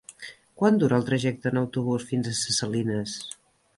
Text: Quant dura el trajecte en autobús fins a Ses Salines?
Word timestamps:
Quant 0.61 0.79
dura 0.83 0.97
el 1.01 1.05
trajecte 1.09 1.51
en 1.53 1.61
autobús 1.63 2.07
fins 2.13 2.31
a 2.33 2.37
Ses 2.41 2.59
Salines? 2.63 3.19